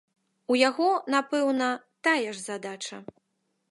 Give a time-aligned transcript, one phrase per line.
[0.53, 1.69] У яго, напэўна,
[2.09, 2.95] тая ж задача.